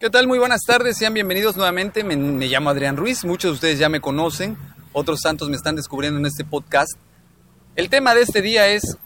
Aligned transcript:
¿Qué 0.00 0.10
tal? 0.10 0.28
Muy 0.28 0.38
buenas 0.38 0.62
tardes, 0.64 0.96
sean 0.96 1.12
bienvenidos 1.12 1.56
nuevamente. 1.56 2.04
Me, 2.04 2.14
llamo 2.46 2.70
Adrián 2.70 2.96
Ruiz, 2.96 3.24
muchos 3.24 3.50
de 3.50 3.54
ustedes 3.54 3.78
ya 3.80 3.88
me 3.88 4.00
conocen, 4.00 4.56
otros 4.92 5.20
tantos 5.22 5.48
me 5.48 5.56
están 5.56 5.74
descubriendo 5.74 6.20
en 6.20 6.26
este 6.26 6.44
podcast. 6.44 6.92
El 7.74 7.90
tema 7.90 8.14
de 8.14 8.22
este 8.22 8.40
día 8.40 8.68
es, 8.68 8.96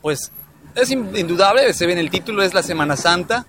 pues, 0.00 0.32
es 0.74 0.90
indudable, 0.90 1.70
se 1.74 1.84
ve 1.84 1.92
en 1.92 1.98
el 1.98 2.08
título, 2.08 2.42
es 2.42 2.54
la 2.54 2.62
Semana 2.62 2.96
Santa. 2.96 3.44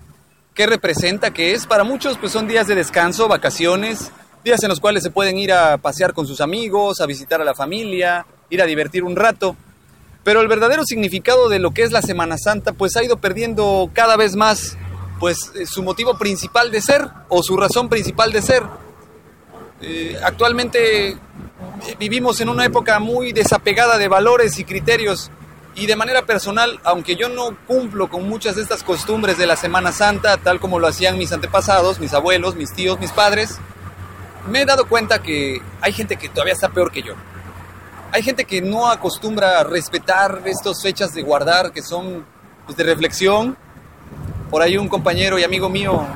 ¿Qué 0.52 0.66
representa? 0.66 1.32
¿Qué 1.32 1.54
es? 1.54 1.66
Para 1.66 1.84
muchos, 1.84 2.18
pues 2.18 2.32
son 2.32 2.46
días 2.46 2.66
de 2.66 2.74
descanso, 2.74 3.28
vacaciones, 3.28 4.12
días 4.44 4.62
en 4.62 4.68
los 4.68 4.78
cuales 4.78 5.02
se 5.02 5.10
pueden 5.10 5.38
ir 5.38 5.54
a 5.54 5.78
pasear 5.78 6.12
con 6.12 6.26
sus 6.26 6.42
amigos, 6.42 7.00
a 7.00 7.06
visitar 7.06 7.40
a 7.40 7.44
la 7.44 7.54
familia, 7.54 8.26
ir 8.50 8.60
a 8.60 8.66
divertir 8.66 9.04
un 9.04 9.16
rato. 9.16 9.56
Pero 10.22 10.42
el 10.42 10.48
verdadero 10.48 10.84
significado 10.84 11.48
de 11.48 11.60
lo 11.60 11.70
que 11.70 11.82
es 11.82 11.92
la 11.92 12.02
Semana 12.02 12.36
Santa, 12.36 12.74
pues 12.74 12.94
ha 12.96 13.02
ido 13.02 13.22
perdiendo 13.22 13.90
cada 13.94 14.18
vez 14.18 14.36
más 14.36 14.76
pues 15.18 15.52
eh, 15.54 15.66
su 15.66 15.82
motivo 15.82 16.16
principal 16.18 16.70
de 16.70 16.80
ser 16.80 17.08
o 17.28 17.42
su 17.42 17.56
razón 17.56 17.88
principal 17.88 18.32
de 18.32 18.42
ser. 18.42 18.62
Eh, 19.80 20.18
actualmente 20.22 21.08
eh, 21.08 21.18
vivimos 21.98 22.40
en 22.40 22.48
una 22.48 22.64
época 22.64 22.98
muy 22.98 23.32
desapegada 23.32 23.98
de 23.98 24.08
valores 24.08 24.58
y 24.58 24.64
criterios 24.64 25.30
y 25.74 25.86
de 25.86 25.96
manera 25.96 26.22
personal, 26.22 26.78
aunque 26.84 27.16
yo 27.16 27.28
no 27.28 27.56
cumplo 27.66 28.08
con 28.08 28.28
muchas 28.28 28.56
de 28.56 28.62
estas 28.62 28.82
costumbres 28.82 29.38
de 29.38 29.46
la 29.46 29.56
Semana 29.56 29.92
Santa, 29.92 30.36
tal 30.36 30.60
como 30.60 30.78
lo 30.78 30.86
hacían 30.86 31.18
mis 31.18 31.32
antepasados, 31.32 31.98
mis 31.98 32.14
abuelos, 32.14 32.54
mis 32.54 32.72
tíos, 32.72 33.00
mis 33.00 33.10
padres, 33.10 33.58
me 34.48 34.62
he 34.62 34.64
dado 34.64 34.86
cuenta 34.86 35.20
que 35.20 35.60
hay 35.80 35.92
gente 35.92 36.16
que 36.16 36.28
todavía 36.28 36.52
está 36.52 36.68
peor 36.68 36.92
que 36.92 37.02
yo. 37.02 37.14
Hay 38.12 38.22
gente 38.22 38.44
que 38.44 38.62
no 38.62 38.88
acostumbra 38.88 39.58
a 39.58 39.64
respetar 39.64 40.42
estas 40.44 40.80
fechas 40.80 41.12
de 41.14 41.22
guardar 41.22 41.72
que 41.72 41.82
son 41.82 42.24
pues, 42.66 42.76
de 42.76 42.84
reflexión, 42.84 43.56
por 44.50 44.62
ahí 44.62 44.76
un 44.76 44.88
compañero 44.88 45.38
y 45.38 45.44
amigo 45.44 45.68
mío 45.68 46.06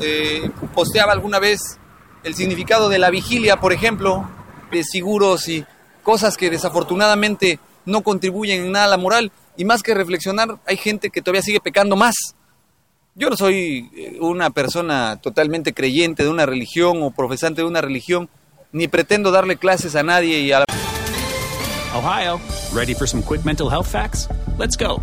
eh, 0.00 0.50
posteaba 0.74 1.12
alguna 1.12 1.38
vez 1.38 1.78
el 2.24 2.34
significado 2.34 2.88
de 2.88 2.98
la 2.98 3.10
vigilia, 3.10 3.58
por 3.58 3.72
ejemplo, 3.72 4.28
de 4.70 4.84
seguros 4.84 5.48
y 5.48 5.64
cosas 6.02 6.36
que 6.36 6.50
desafortunadamente 6.50 7.58
no 7.84 8.02
contribuyen 8.02 8.64
en 8.64 8.72
nada 8.72 8.86
a 8.86 8.88
la 8.88 8.96
moral. 8.96 9.32
Y 9.56 9.64
más 9.64 9.82
que 9.82 9.94
reflexionar, 9.94 10.58
hay 10.66 10.76
gente 10.76 11.10
que 11.10 11.20
todavía 11.20 11.42
sigue 11.42 11.60
pecando 11.60 11.96
más. 11.96 12.14
Yo 13.14 13.28
no 13.28 13.36
soy 13.36 13.90
eh, 13.94 14.16
una 14.20 14.50
persona 14.50 15.20
totalmente 15.20 15.74
creyente 15.74 16.22
de 16.22 16.30
una 16.30 16.46
religión 16.46 17.02
o 17.02 17.10
profesante 17.10 17.60
de 17.60 17.68
una 17.68 17.82
religión, 17.82 18.30
ni 18.72 18.88
pretendo 18.88 19.30
darle 19.30 19.56
clases 19.56 19.94
a 19.96 20.02
nadie 20.02 20.40
y 20.40 20.52
a 20.52 20.64
Ohio, 21.94 22.40
ready 22.72 22.94
for 22.94 23.06
some 23.06 23.22
quick 23.22 23.44
mental 23.44 23.68
health 23.68 23.86
facts? 23.86 24.28
Let's 24.56 24.76
go. 24.76 25.02